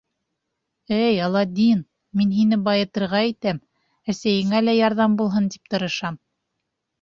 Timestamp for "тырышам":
5.77-6.19